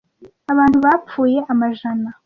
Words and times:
Abantu 0.51 0.77
bapfuye 0.85 1.39
amajana. 1.51 2.09